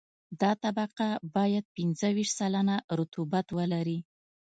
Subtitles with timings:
[0.41, 3.99] دا طبقه باید پنځه ویشت سلنه رطوبت ولري